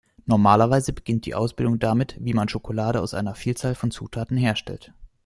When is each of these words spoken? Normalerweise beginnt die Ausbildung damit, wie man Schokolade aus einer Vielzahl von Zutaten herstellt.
Normalerweise 0.25 0.93
beginnt 0.93 1.27
die 1.27 1.35
Ausbildung 1.35 1.77
damit, 1.77 2.17
wie 2.19 2.33
man 2.33 2.49
Schokolade 2.49 3.01
aus 3.01 3.13
einer 3.13 3.35
Vielzahl 3.35 3.75
von 3.75 3.91
Zutaten 3.91 4.35
herstellt. 4.35 4.95